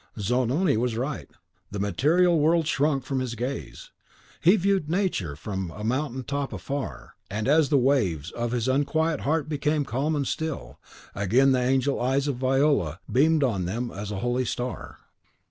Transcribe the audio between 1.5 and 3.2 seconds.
the material world shrunk from